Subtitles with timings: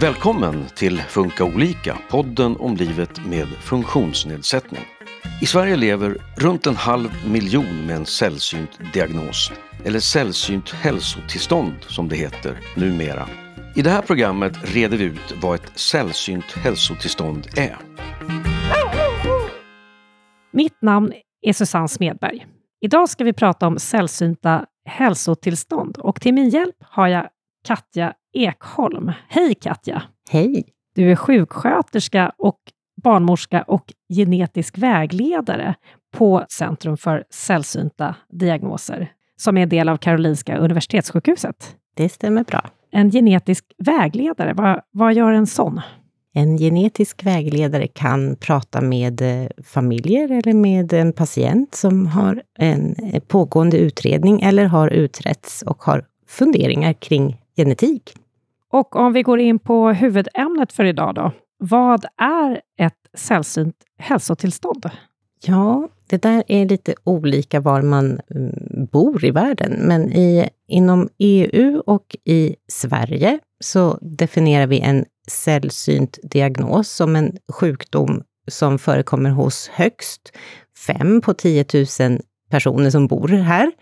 [0.00, 4.82] Välkommen till Funka olika, podden om livet med funktionsnedsättning.
[5.42, 9.52] I Sverige lever runt en halv miljon med en sällsynt diagnos,
[9.84, 13.28] eller sällsynt hälsotillstånd som det heter numera.
[13.76, 17.76] I det här programmet reder vi ut vad ett sällsynt hälsotillstånd är.
[20.52, 21.12] Mitt namn
[21.42, 22.46] är Susanne Smedberg.
[22.80, 27.28] Idag ska vi prata om sällsynta hälsotillstånd och till min hjälp har jag
[27.66, 29.12] Katja Ekholm.
[29.28, 30.02] Hej Katja!
[30.30, 30.64] Hej!
[30.94, 32.58] Du är sjuksköterska och
[33.02, 35.74] barnmorska och genetisk vägledare
[36.16, 41.76] på Centrum för sällsynta diagnoser som är del av Karolinska Universitetssjukhuset.
[41.94, 42.70] Det stämmer bra.
[42.90, 45.80] En genetisk vägledare, vad, vad gör en sån?
[46.34, 52.94] En genetisk vägledare kan prata med eh, familjer eller med en patient som har en
[53.28, 58.14] pågående utredning eller har utretts och har funderingar kring genetik.
[58.70, 61.32] Och om vi går in på huvudämnet för idag då.
[61.58, 64.90] Vad är ett sällsynt hälsotillstånd?
[65.46, 71.08] Ja, det där är lite olika var man mm, bor i världen, men i, inom
[71.18, 79.30] EU och i Sverige så definierar vi en sällsynt diagnos som en sjukdom som förekommer
[79.30, 80.32] hos högst
[80.86, 81.64] 5 på 10
[82.00, 82.18] 000
[82.50, 83.72] personer som bor här.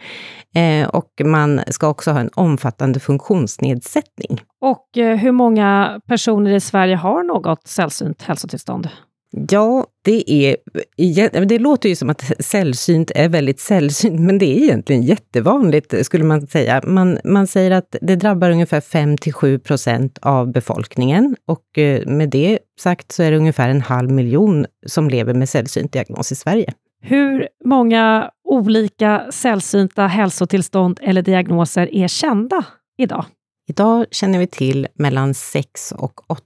[0.54, 4.40] Eh, och man ska också ha en omfattande funktionsnedsättning.
[4.60, 8.88] Och eh, hur många personer i Sverige har något sällsynt hälsotillstånd?
[9.32, 14.62] Ja, det, är, det låter ju som att sällsynt är väldigt sällsynt, men det är
[14.62, 16.82] egentligen jättevanligt, skulle man säga.
[16.86, 22.30] Man, man säger att det drabbar ungefär 5 7 procent av befolkningen och eh, med
[22.30, 26.34] det sagt så är det ungefär en halv miljon som lever med sällsynt diagnos i
[26.34, 26.72] Sverige.
[27.02, 32.64] Hur många olika sällsynta hälsotillstånd eller diagnoser är kända
[32.98, 33.24] idag?
[33.70, 36.40] Idag känner vi till mellan 6 och 8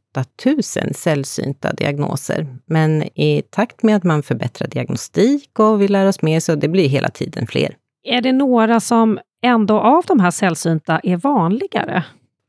[0.47, 0.63] 000
[0.95, 2.47] sällsynta diagnoser.
[2.67, 6.69] Men i takt med att man förbättrar diagnostik och vi lär oss mer så det
[6.69, 7.77] blir hela tiden fler.
[8.03, 12.05] Är det några som ändå av de här sällsynta är vanligare?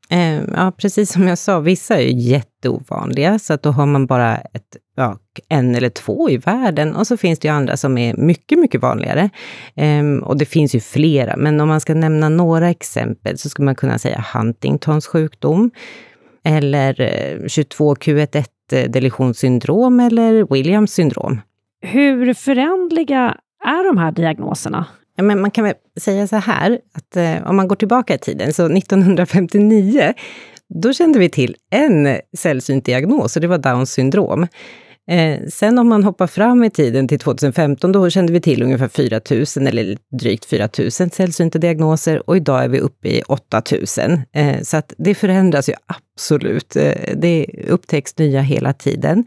[0.10, 4.38] Eh, ja, precis som jag sa, vissa är jätteovanliga, så att då har man bara
[4.38, 5.18] ett, ja,
[5.50, 6.96] en eller två i världen.
[6.96, 9.30] Och så finns det ju andra som är mycket, mycket vanligare.
[9.76, 13.66] Eh, och det finns ju flera, men om man ska nämna några exempel så skulle
[13.66, 15.72] man kunna säga Huntingtons sjukdom,
[16.44, 21.42] eller eh, 22q11-deletionssyndrom eller Williams syndrom.
[21.82, 24.86] Hur förändliga är de här diagnoserna?
[25.16, 28.18] Ja, men man kan väl säga så här, att eh, om man går tillbaka i
[28.18, 30.14] tiden, så 1959,
[30.74, 34.48] då kände vi till en sällsynt diagnos och det var Downs syndrom.
[35.12, 38.88] Eh, sen om man hoppar fram i tiden till 2015, då kände vi till ungefär
[38.88, 39.22] 4
[39.58, 44.20] 000 eller drygt 4 000 sällsynta diagnoser och idag är vi uppe i 8 000.
[44.34, 46.76] Eh, så att det förändras ju absolut.
[46.76, 49.26] Eh, det upptäcks nya hela tiden.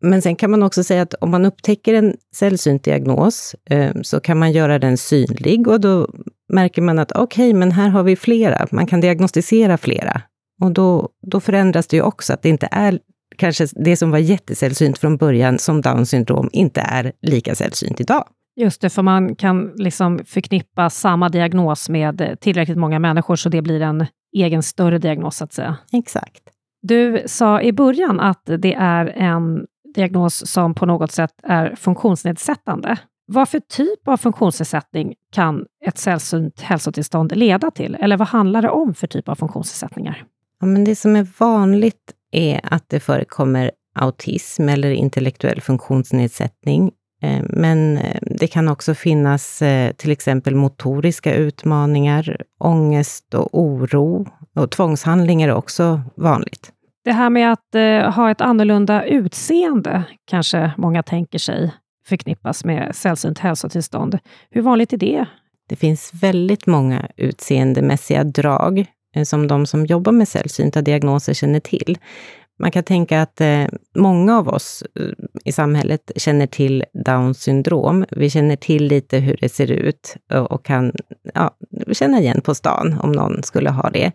[0.00, 4.20] Men sen kan man också säga att om man upptäcker en sällsynt diagnos eh, så
[4.20, 6.08] kan man göra den synlig och då
[6.52, 8.66] märker man att okej, okay, men här har vi flera.
[8.70, 10.22] Man kan diagnostisera flera.
[10.60, 12.98] Och då, då förändras det ju också, att det inte är
[13.36, 18.24] kanske det som var jättesällsynt från början, som Downs syndrom, inte är lika sällsynt idag.
[18.56, 23.62] Just det, för man kan liksom förknippa samma diagnos med tillräckligt många människor, så det
[23.62, 24.06] blir en
[24.36, 25.76] egen större diagnos, så att säga.
[25.92, 26.42] Exakt.
[26.82, 32.98] Du sa i början att det är en diagnos som på något sätt är funktionsnedsättande.
[33.26, 37.94] Vad för typ av funktionsnedsättning kan ett sällsynt hälsotillstånd leda till?
[37.94, 40.24] Eller vad handlar det om för typ av funktionsnedsättningar?
[40.60, 46.92] Ja, men det som är vanligt är att det förekommer autism eller intellektuell funktionsnedsättning.
[47.22, 54.26] Eh, men eh, det kan också finnas eh, till exempel motoriska utmaningar, ångest och oro.
[54.54, 56.72] Och tvångshandlingar är också vanligt.
[57.04, 61.72] Det här med att eh, ha ett annorlunda utseende kanske många tänker sig
[62.06, 64.18] förknippas med sällsynt hälsotillstånd.
[64.50, 65.26] Hur vanligt är det?
[65.68, 71.60] Det finns väldigt många utseendemässiga drag eh, som de som jobbar med sällsynta diagnoser känner
[71.60, 71.98] till.
[72.60, 73.64] Man kan tänka att eh,
[73.96, 75.06] många av oss eh,
[75.44, 78.04] i samhället känner till Downs syndrom.
[78.10, 80.92] Vi känner till lite hur det ser ut och, och kan
[81.34, 81.50] ja,
[81.92, 84.12] känna igen på stan om någon skulle ha det.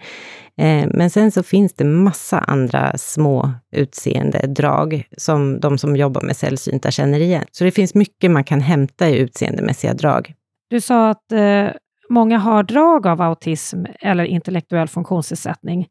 [0.57, 6.37] Eh, men sen så finns det massa andra små utseendedrag som de som jobbar med
[6.37, 7.45] sällsynta känner igen.
[7.51, 10.33] Så det finns mycket man kan hämta i utseendemässiga drag.
[10.69, 11.67] Du sa att eh,
[12.09, 15.87] många har drag av autism eller intellektuell funktionsnedsättning.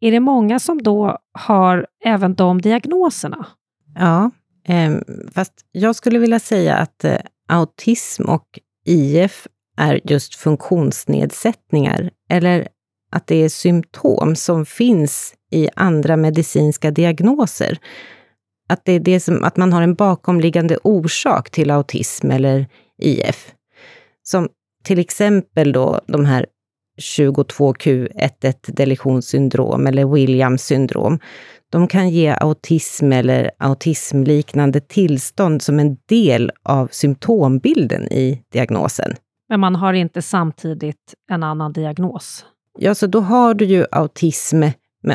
[0.00, 3.46] Är det många som då har även de diagnoserna?
[3.94, 4.30] Ja,
[4.64, 4.92] eh,
[5.34, 7.18] fast jag skulle vilja säga att eh,
[7.48, 9.46] autism och IF
[9.76, 12.10] är just funktionsnedsättningar.
[12.30, 12.68] Eller
[13.10, 17.78] att det är symptom som finns i andra medicinska diagnoser.
[18.68, 22.66] Att, det är det som, att man har en bakomliggande orsak till autism eller
[22.98, 23.54] IF.
[24.22, 24.48] Som
[24.84, 26.46] till exempel då de här
[26.98, 31.18] 22q11 deletionssyndrom eller Williams syndrom.
[31.70, 39.14] De kan ge autism eller autismliknande tillstånd som en del av symptombilden i diagnosen.
[39.48, 42.44] Men man har inte samtidigt en annan diagnos?
[42.78, 44.62] Ja, så då har du ju autism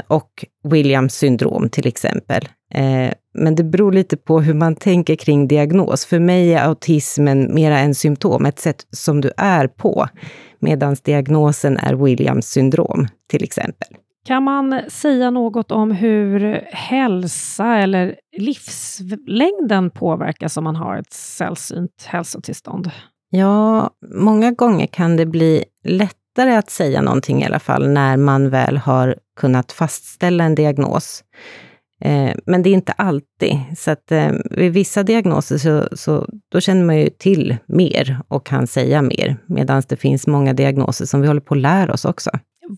[0.07, 2.47] och Williams syndrom till exempel.
[2.73, 6.05] Eh, men det beror lite på hur man tänker kring diagnos.
[6.05, 10.07] För mig är autismen mera en symptom, ett sätt som du är på,
[10.63, 13.87] medan diagnosen är Williams syndrom till exempel.
[14.25, 22.05] Kan man säga något om hur hälsa eller livslängden påverkas om man har ett sällsynt
[22.05, 22.91] hälsotillstånd?
[23.29, 28.49] Ja, många gånger kan det bli lättare att säga någonting i alla fall, när man
[28.49, 31.23] väl har kunnat fastställa en diagnos.
[32.05, 33.59] Eh, men det är inte alltid.
[33.77, 38.45] Så att eh, vid vissa diagnoser så, så då känner man ju till mer och
[38.45, 42.05] kan säga mer, medan det finns många diagnoser som vi håller på att lära oss
[42.05, 42.29] också.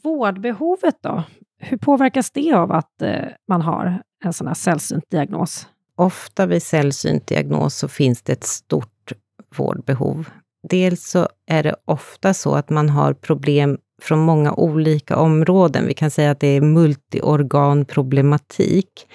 [0.03, 1.23] Vårdbehovet då?
[1.59, 5.67] Hur påverkas det av att eh, man har en sån här sällsynt diagnos?
[5.95, 9.11] Ofta vid sällsynt diagnos så finns det ett stort
[9.57, 10.29] vårdbehov.
[10.69, 15.87] Dels så är det ofta så att man har problem från många olika områden.
[15.87, 19.07] Vi kan säga att det är multiorganproblematik,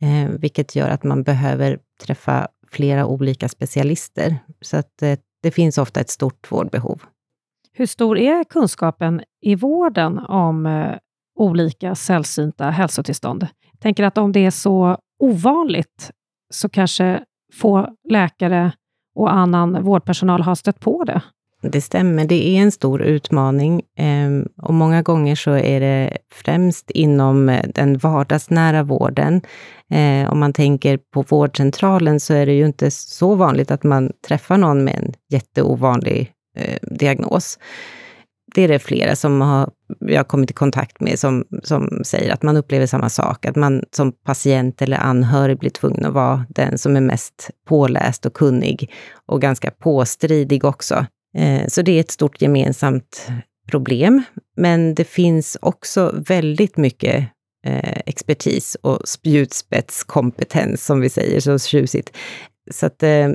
[0.00, 4.36] eh, vilket gör att man behöver träffa flera olika specialister.
[4.60, 7.02] Så att eh, det finns ofta ett stort vårdbehov.
[7.72, 10.94] Hur stor är kunskapen i vården om eh,
[11.38, 13.46] olika sällsynta hälsotillstånd?
[13.72, 16.10] Jag tänker att om det är så ovanligt
[16.50, 18.72] så kanske få läkare
[19.14, 21.22] och annan vårdpersonal har stött på det.
[21.70, 26.90] Det stämmer, det är en stor utmaning ehm, och många gånger så är det främst
[26.90, 29.40] inom eh, den vardagsnära vården.
[29.90, 34.12] Eh, om man tänker på vårdcentralen så är det ju inte så vanligt att man
[34.26, 37.58] träffar någon med en jätteovanlig eh, diagnos.
[38.54, 39.70] Det är det flera som har,
[40.00, 43.56] jag har kommit i kontakt med som, som säger att man upplever samma sak, att
[43.56, 48.34] man som patient eller anhörig blir tvungen att vara den som är mest påläst och
[48.34, 48.92] kunnig
[49.26, 51.06] och ganska påstridig också.
[51.34, 53.28] Eh, så det är ett stort gemensamt
[53.70, 54.22] problem.
[54.56, 57.28] Men det finns också väldigt mycket
[57.66, 62.16] eh, expertis och spjutspetskompetens, som vi säger så tjusigt.
[62.70, 63.28] Så att eh,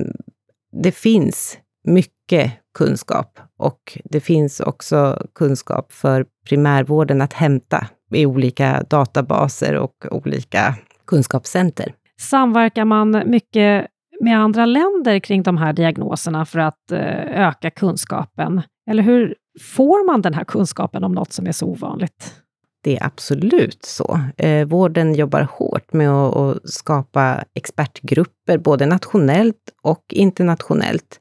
[0.82, 8.84] det finns mycket kunskap och det finns också kunskap för primärvården att hämta i olika
[8.90, 10.74] databaser och olika
[11.06, 11.94] kunskapscenter.
[12.20, 13.86] Samverkar man mycket
[14.20, 18.62] med andra länder kring de här diagnoserna för att eh, öka kunskapen?
[18.90, 22.34] Eller hur får man den här kunskapen om något som är så ovanligt?
[22.82, 24.20] Det är absolut så.
[24.36, 31.20] Eh, vården jobbar hårt med att, att skapa expertgrupper, både nationellt och internationellt.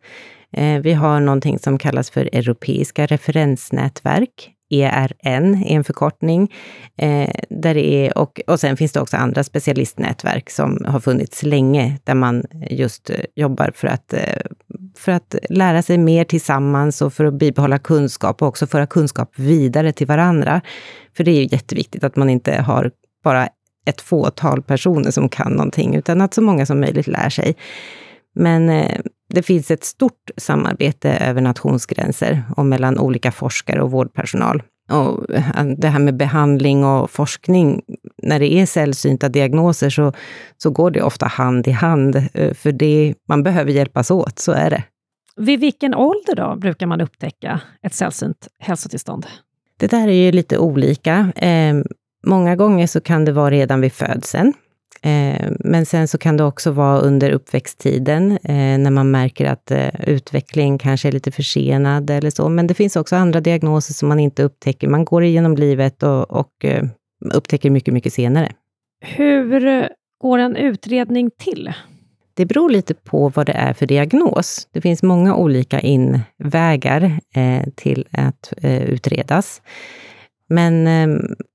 [0.52, 6.54] Eh, vi har någonting som kallas för Europeiska referensnätverk, ERN är en förkortning.
[6.98, 11.44] Eh, där det är, och, och sen finns det också andra specialistnätverk som har funnits
[11.44, 14.42] länge, där man just eh, jobbar för att, eh,
[14.98, 19.32] för att lära sig mer tillsammans och för att bibehålla kunskap och också föra kunskap
[19.36, 20.62] vidare till varandra.
[21.18, 22.92] För det är ju jätteviktigt att man inte har
[23.24, 23.50] bara
[23.86, 27.56] ett fåtal personer som kan någonting, utan att så många som möjligt lär sig.
[28.36, 29.00] Men eh,
[29.30, 34.64] det finns ett stort samarbete över nationsgränser och mellan olika forskare och vårdpersonal.
[34.90, 35.26] Och
[35.78, 37.82] det här med behandling och forskning,
[38.24, 40.14] när det är sällsynta diagnoser så,
[40.58, 44.52] så går det ofta hand i hand, eh, för det, man behöver hjälpas åt, så
[44.52, 44.84] är det.
[45.38, 49.26] Vid vilken ålder då brukar man upptäcka ett sällsynt hälsotillstånd?
[49.78, 51.32] Det där är ju lite olika.
[51.36, 51.76] Eh,
[52.26, 54.54] många gånger så kan det vara redan vid födseln.
[55.02, 59.72] Eh, men sen så kan det också vara under uppväxttiden, eh, när man märker att
[59.72, 62.50] eh, utvecklingen kanske är lite försenad eller så.
[62.50, 64.88] Men det finns också andra diagnoser som man inte upptäcker.
[64.88, 66.66] Man går igenom livet och, och
[67.34, 68.52] upptäcker mycket, mycket senare.
[69.02, 69.90] Hur
[70.22, 71.74] går en utredning till?
[72.34, 74.68] Det beror lite på vad det är för diagnos.
[74.72, 77.20] Det finns många olika invägar
[77.76, 79.62] till att utredas.
[80.50, 80.88] Men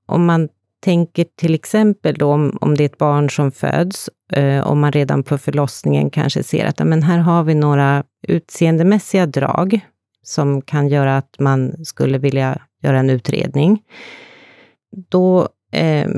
[0.07, 0.49] om man
[0.85, 4.93] tänker till exempel då om, om det är ett barn som föds, eh, om man
[4.93, 9.81] redan på förlossningen kanske ser att men här har vi några utseendemässiga drag
[10.23, 13.83] som kan göra att man skulle vilja göra en utredning.
[15.11, 16.11] Då eh,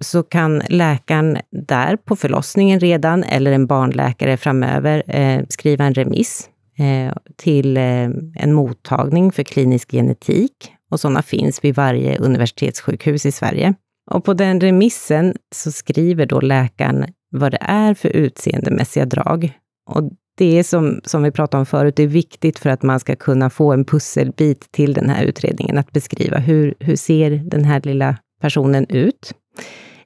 [0.00, 6.48] så kan läkaren där på förlossningen redan, eller en barnläkare framöver, eh, skriva en remiss
[6.78, 13.32] eh, till eh, en mottagning för klinisk genetik och sådana finns vid varje universitetssjukhus i
[13.32, 13.74] Sverige.
[14.10, 19.52] Och på den remissen så skriver då läkaren vad det är för utseendemässiga drag.
[19.90, 23.00] Och det är som, som vi pratade om förut, det är viktigt för att man
[23.00, 27.64] ska kunna få en pusselbit till den här utredningen, att beskriva hur, hur ser den
[27.64, 29.34] här lilla personen ut?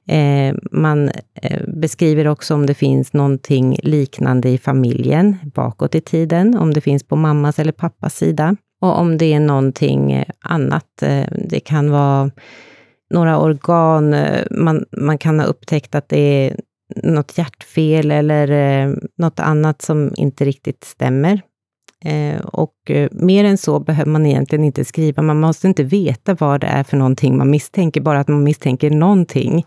[0.07, 6.57] Eh, man eh, beskriver också om det finns någonting liknande i familjen bakåt i tiden,
[6.57, 8.55] om det finns på mammas eller pappas sida.
[8.81, 11.01] Och om det är någonting eh, annat.
[11.01, 12.31] Eh, det kan vara
[13.11, 16.55] några organ, eh, man, man kan ha upptäckt att det är
[16.95, 21.41] något hjärtfel eller eh, något annat som inte riktigt stämmer.
[22.05, 25.21] Eh, och eh, mer än så behöver man egentligen inte skriva.
[25.21, 28.89] Man måste inte veta vad det är för någonting man misstänker, bara att man misstänker
[28.89, 29.65] någonting.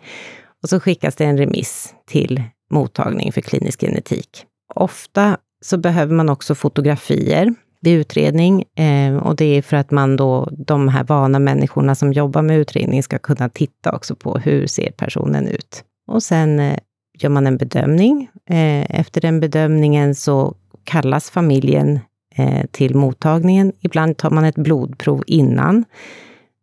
[0.62, 4.46] Och så skickas det en remiss till mottagning för klinisk genetik.
[4.74, 10.16] Ofta så behöver man också fotografier vid utredning eh, och det är för att man
[10.16, 14.66] då, de här vana människorna som jobbar med utredning ska kunna titta också på hur
[14.66, 15.84] ser personen ut.
[16.06, 16.78] Och sen eh,
[17.18, 18.28] gör man en bedömning.
[18.50, 22.00] Eh, efter den bedömningen så kallas familjen
[22.34, 23.72] eh, till mottagningen.
[23.80, 25.84] Ibland tar man ett blodprov innan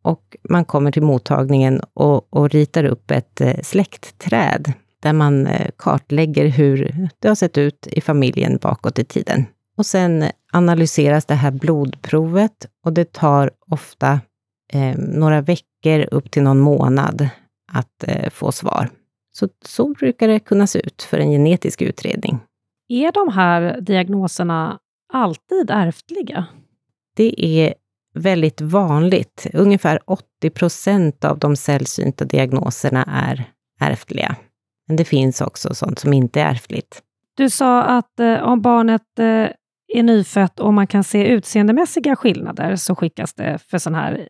[0.02, 5.70] och man kommer till mottagningen och, och ritar upp ett eh, släktträd där man eh,
[5.78, 9.46] kartlägger hur det har sett ut i familjen bakåt i tiden.
[9.82, 14.20] Och sen analyseras det här blodprovet och det tar ofta
[14.74, 17.30] eh, några veckor upp till någon månad
[17.72, 18.90] att eh, få svar.
[19.32, 22.40] Så, så brukar det kunna se ut för en genetisk utredning.
[22.90, 24.80] Är de här diagnoserna
[25.14, 26.46] alltid ärftliga?
[27.16, 27.74] Det är
[28.14, 29.48] väldigt vanligt.
[29.54, 33.46] Ungefär 80 procent av de sällsynta diagnoserna är
[33.80, 34.36] ärftliga.
[34.88, 37.02] Men det finns också sånt som inte är ärftligt.
[37.38, 39.48] Du sa att eh, om barnet eh,
[39.94, 44.28] är nyfött och man kan se utseendemässiga skillnader så skickas det för sån här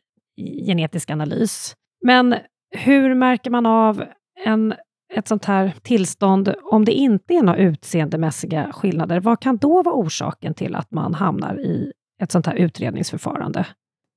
[0.66, 1.74] genetisk analys.
[2.06, 2.36] Men
[2.76, 4.04] hur märker man av
[4.46, 4.74] en
[5.14, 9.96] ett sånt här tillstånd, om det inte är några utseendemässiga skillnader, vad kan då vara
[9.96, 11.92] orsaken till att man hamnar i
[12.22, 13.66] ett sånt här utredningsförfarande?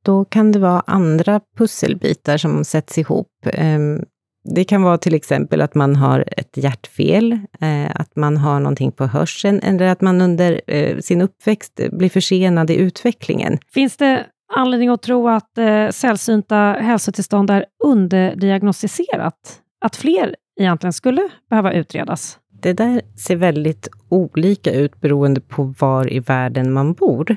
[0.05, 3.29] Då kan det vara andra pusselbitar som sätts ihop.
[3.47, 4.05] Ehm,
[4.45, 8.93] det kan vara till exempel att man har ett hjärtfel, eh, att man har någonting
[8.93, 13.59] på hörseln, eller att man under eh, sin uppväxt blir försenad i utvecklingen.
[13.75, 19.61] Finns det anledning att tro att eh, sällsynta hälsotillstånd är underdiagnostiserat?
[19.81, 22.39] Att fler egentligen skulle behöva utredas?
[22.63, 27.37] Det där ser väldigt olika ut beroende på var i världen man bor.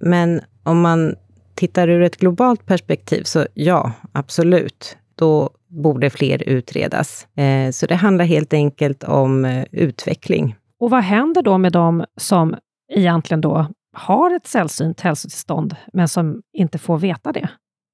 [0.00, 1.14] Men om man
[1.54, 4.96] tittar ur ett globalt perspektiv, så ja, absolut.
[5.18, 7.26] Då borde fler utredas.
[7.36, 10.56] Eh, så det handlar helt enkelt om eh, utveckling.
[10.80, 12.56] Och vad händer då med de som
[12.92, 17.48] egentligen då har ett sällsynt hälsotillstånd, men som inte får veta det?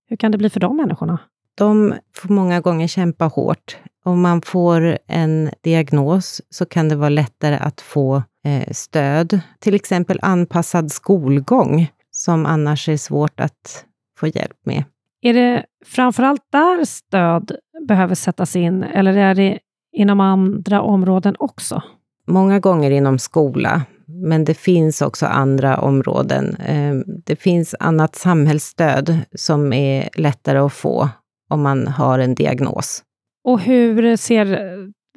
[0.09, 1.19] Hur kan det bli för de människorna?
[1.55, 3.77] De får många gånger kämpa hårt.
[4.05, 9.75] Om man får en diagnos så kan det vara lättare att få eh, stöd, till
[9.75, 13.85] exempel anpassad skolgång, som annars är svårt att
[14.19, 14.85] få hjälp med.
[15.27, 17.53] Är det framförallt där stöd
[17.89, 19.59] behöver sättas in, eller är det
[19.93, 21.83] inom andra områden också?
[22.27, 26.57] Många gånger inom skola, men det finns också andra områden.
[26.57, 26.95] Eh,
[27.27, 31.09] det finns annat samhällsstöd som är lättare att få
[31.51, 33.03] om man har en diagnos.
[33.45, 34.59] Och hur ser,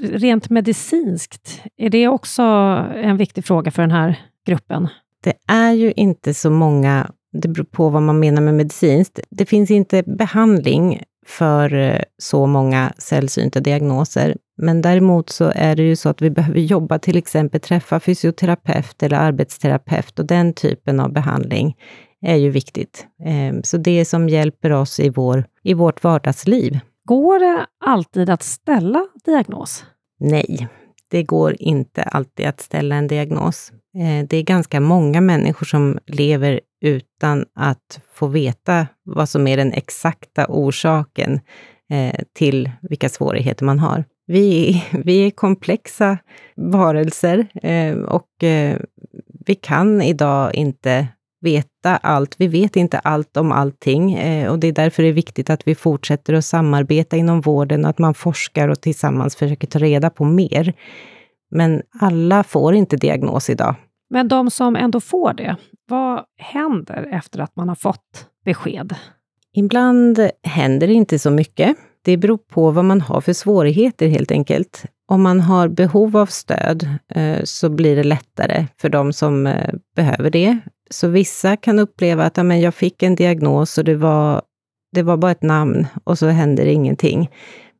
[0.01, 2.41] rent medicinskt, är det också
[2.95, 4.87] en viktig fråga för den här gruppen?
[5.23, 9.19] Det är ju inte så många, det beror på vad man menar med medicinskt.
[9.29, 14.37] Det finns inte behandling för eh, så många sällsynta diagnoser.
[14.57, 19.03] Men däremot så är det ju så att vi behöver jobba, till exempel träffa fysioterapeut
[19.03, 21.75] eller arbetsterapeut och den typen av behandling
[22.21, 23.07] är ju viktigt.
[23.25, 26.79] Ehm, så det som hjälper oss i, vår, i vårt vardagsliv.
[27.05, 29.85] Går det alltid att ställa diagnos?
[30.19, 30.67] Nej,
[31.11, 33.71] det går inte alltid att ställa en diagnos.
[33.97, 39.57] Ehm, det är ganska många människor som lever utan att få veta vad som är
[39.57, 41.39] den exakta orsaken
[41.89, 44.03] eh, till vilka svårigheter man har.
[44.27, 46.17] Vi, vi är komplexa
[46.55, 48.79] varelser eh, och eh,
[49.45, 51.07] vi kan idag inte
[51.41, 52.35] veta allt.
[52.37, 55.67] Vi vet inte allt om allting eh, och det är därför det är viktigt att
[55.67, 60.25] vi fortsätter att samarbeta inom vården, att man forskar och tillsammans försöker ta reda på
[60.25, 60.73] mer.
[61.51, 63.75] Men alla får inte diagnos idag.
[64.09, 65.55] Men de som ändå får det,
[65.87, 68.95] vad händer efter att man har fått besked?
[69.53, 71.77] Ibland händer det inte så mycket.
[72.01, 74.85] Det beror på vad man har för svårigheter helt enkelt.
[75.07, 79.73] Om man har behov av stöd eh, så blir det lättare för de som eh,
[79.95, 80.57] behöver det.
[80.89, 84.41] Så vissa kan uppleva att men jag fick en diagnos och det var
[84.91, 87.29] det var bara ett namn och så händer ingenting.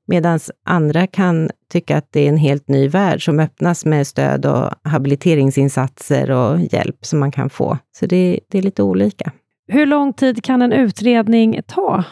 [0.08, 4.46] Medan andra kan tycka att det är en helt ny värld som öppnas med stöd
[4.46, 7.78] och habiliteringsinsatser och hjälp som man kan få.
[8.00, 9.32] Så det, det är lite olika.
[9.68, 12.04] Hur lång tid kan en utredning ta?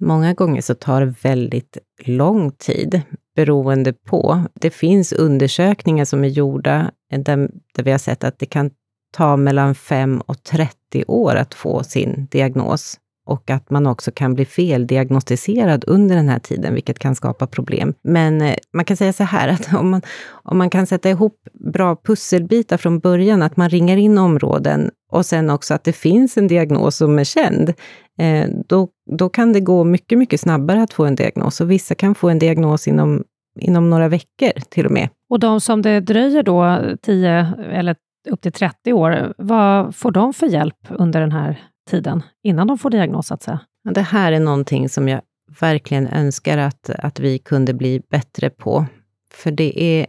[0.00, 3.02] Många gånger så tar det väldigt lång tid
[3.36, 4.44] beroende på.
[4.54, 8.70] Det finns undersökningar som är gjorda där, där vi har sett att det kan
[9.12, 14.34] ta mellan 5 och 30 år att få sin diagnos och att man också kan
[14.34, 17.94] bli feldiagnostiserad under den här tiden, vilket kan skapa problem.
[18.02, 21.36] Men eh, man kan säga så här att om man, om man kan sätta ihop
[21.72, 26.36] bra pusselbitar från början, att man ringar in områden och sen också att det finns
[26.36, 27.72] en diagnos som är känd,
[28.18, 28.88] eh, då,
[29.18, 31.60] då kan det gå mycket, mycket snabbare att få en diagnos.
[31.60, 33.24] Och vissa kan få en diagnos inom,
[33.60, 35.08] inom några veckor till och med.
[35.30, 37.96] Och de som det dröjer då 10 eller
[38.30, 41.60] upp till 30 år, vad får de för hjälp under den här
[41.92, 43.60] tiden, innan de får diagnos, så att säga?
[43.84, 45.20] Det här är någonting som jag
[45.60, 48.86] verkligen önskar att, att vi kunde bli bättre på.
[49.30, 50.06] För det är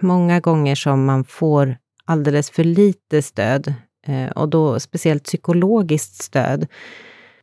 [0.00, 3.74] många gånger som man får alldeles för lite stöd,
[4.06, 6.66] eh, och då speciellt psykologiskt stöd.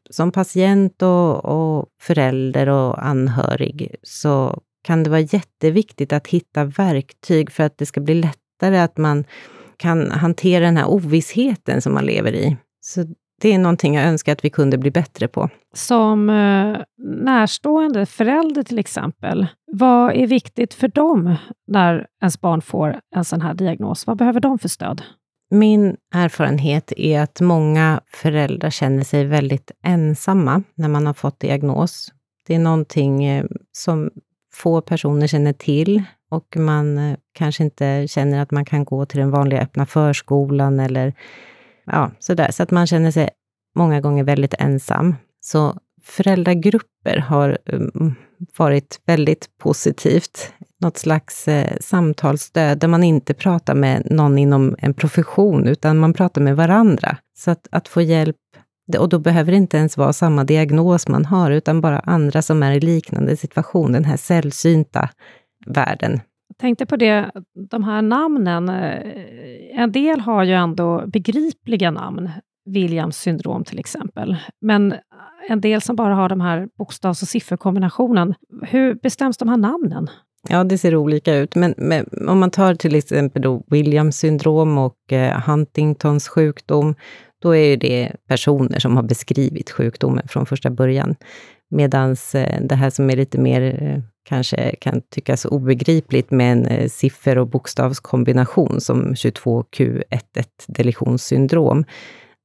[0.10, 7.52] Som patient och, och förälder och anhörig så kan det vara jätteviktigt att hitta verktyg
[7.52, 9.26] för att det ska bli lättare att man
[9.78, 12.58] kan hantera den här ovissheten som man lever i.
[12.82, 13.06] Så
[13.42, 15.50] det är någonting jag önskar att vi kunde bli bättre på.
[15.74, 16.78] Som eh,
[17.24, 21.36] närstående förälder till exempel, vad är viktigt för dem
[21.68, 24.08] när ens barn får en sån här diagnos?
[24.08, 25.02] Vad behöver de för stöd?
[25.50, 32.12] Min erfarenhet är att många föräldrar känner sig väldigt ensamma när man har fått diagnos.
[32.48, 34.10] Det är någonting eh, som
[34.54, 39.20] få personer känner till och man eh, kanske inte känner att man kan gå till
[39.20, 41.14] den vanliga öppna förskolan eller
[41.92, 42.52] ja, sådär.
[42.52, 43.30] Så att man känner sig
[43.76, 45.16] många gånger väldigt ensam.
[45.40, 48.16] Så föräldragrupper har um,
[48.58, 50.54] varit väldigt positivt.
[50.80, 56.14] Något slags eh, samtalsstöd där man inte pratar med någon inom en profession, utan man
[56.14, 57.18] pratar med varandra.
[57.38, 58.36] Så att, att få hjälp,
[58.98, 62.64] och då behöver det inte ens vara samma diagnos man har, utan bara andra som
[62.64, 65.10] är i liknande situation, den här sällsynta
[65.66, 66.22] världen.
[66.58, 67.32] Jag tänkte på det,
[67.70, 68.70] de här namnen.
[68.70, 72.30] Eh, en del har ju ändå begripliga namn.
[72.70, 74.38] Williams syndrom till exempel.
[74.62, 74.96] Men
[75.50, 78.34] en del som bara har de här bokstavs och sifferkombinationen.
[78.62, 80.10] Hur bestäms de här namnen?
[80.50, 81.56] Ja, det ser olika ut.
[81.56, 86.96] Men, men om man tar till exempel då Williams syndrom och eh, Huntingtons sjukdom,
[87.42, 91.16] då är det personer som har beskrivit sjukdomen från första början.
[91.70, 96.66] Medan eh, det här som är lite mer eh, kanske kan tyckas obegripligt med en
[96.66, 101.86] eh, siffer och bokstavskombination som 22q11 deletionssyndrom.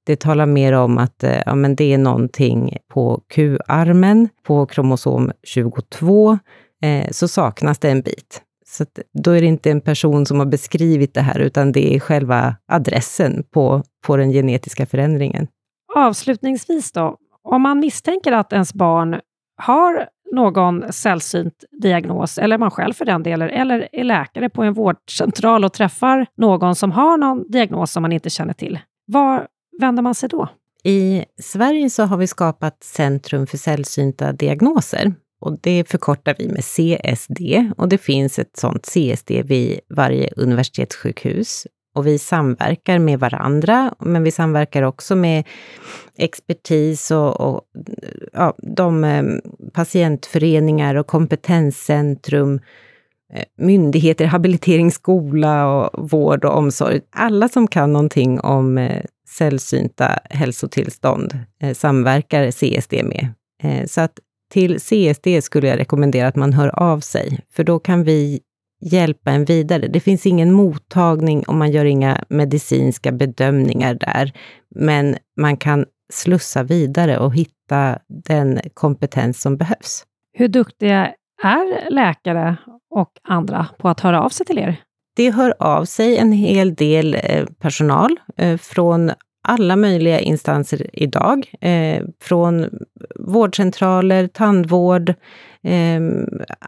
[0.07, 5.33] Det talar mer om att eh, ja, men det är någonting på Q-armen, på kromosom
[5.42, 6.38] 22,
[6.83, 8.42] eh, så saknas det en bit.
[8.66, 8.85] Så
[9.25, 12.57] då är det inte en person som har beskrivit det här, utan det är själva
[12.73, 15.47] adressen på, på den genetiska förändringen.
[15.95, 19.21] Avslutningsvis då, om man misstänker att ens barn
[19.57, 24.73] har någon sällsynt diagnos, eller man själv för den delen, eller är läkare på en
[24.73, 28.79] vårdcentral och träffar någon som har någon diagnos som man inte känner till.
[29.07, 29.47] Var
[29.81, 30.49] vänder man sig då?
[30.85, 36.64] I Sverige så har vi skapat Centrum för sällsynta diagnoser och det förkortar vi med
[36.64, 43.94] CSD och det finns ett sådant CSD vid varje universitetssjukhus och vi samverkar med varandra,
[43.98, 45.44] men vi samverkar också med
[46.16, 47.61] expertis och, och
[48.33, 49.24] ja, de eh,
[49.72, 57.00] patientföreningar och kompetenscentrum, myndigheter, myndigheter, habiliteringsskola och vård och omsorg.
[57.11, 61.38] Alla som kan någonting om eh, sällsynta hälsotillstånd
[61.74, 63.28] samverkar CSD med.
[63.90, 64.12] Så att
[64.52, 68.40] till CSD skulle jag rekommendera att man hör av sig, för då kan vi
[68.83, 69.88] hjälpa en vidare.
[69.88, 74.33] Det finns ingen mottagning och man gör inga medicinska bedömningar där,
[74.75, 80.05] men man kan slussa vidare och hitta den kompetens som behövs.
[80.33, 82.57] Hur duktiga är läkare
[82.90, 84.77] och andra på att höra av sig till er?
[85.16, 89.11] Det hör av sig en hel del eh, personal eh, från
[89.42, 91.52] alla möjliga instanser idag.
[91.61, 92.66] Eh, från
[93.14, 95.09] vårdcentraler, tandvård,
[95.62, 96.00] eh,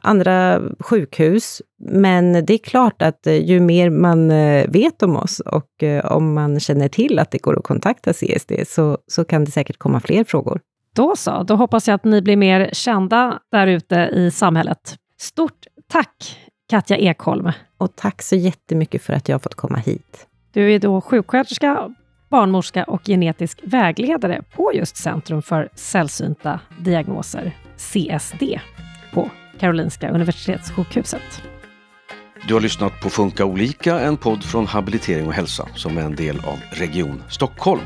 [0.02, 1.62] andra sjukhus.
[1.78, 6.04] Men det är klart att eh, ju mer man eh, vet om oss och eh,
[6.04, 9.76] om man känner till att det går att kontakta CSD så, så kan det säkert
[9.78, 10.60] komma fler frågor.
[10.94, 14.96] Då så, då hoppas jag att ni blir mer kända där ute i samhället.
[15.18, 16.38] Stort tack
[16.70, 17.52] Katja Ekholm.
[17.78, 20.26] Och tack så jättemycket för att jag har fått komma hit.
[20.52, 21.94] Du är då sjuksköterska
[22.34, 28.42] barnmorska och genetisk vägledare på just Centrum för sällsynta diagnoser, CSD,
[29.12, 31.42] på Karolinska Universitetssjukhuset.
[32.48, 36.14] Du har lyssnat på Funka olika, en podd från Habilitering och hälsa som är en
[36.16, 37.82] del av Region Stockholm.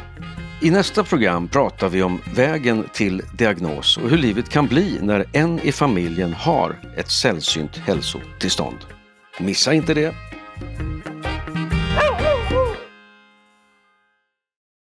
[0.62, 5.24] I nästa program pratar vi om vägen till diagnos och hur livet kan bli när
[5.32, 8.78] en i familjen har ett sällsynt hälsotillstånd.
[9.40, 10.14] Missa inte det!